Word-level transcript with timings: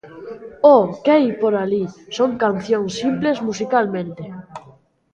O 0.75 0.75
que 1.01 1.09
hai 1.15 1.27
por 1.41 1.53
alí 1.63 1.83
son 2.17 2.29
cancións 2.43 2.91
simples 3.01 3.37
musicalmente. 3.47 4.23